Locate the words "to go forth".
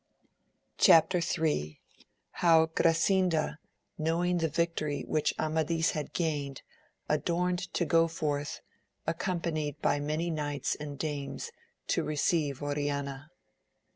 7.75-8.61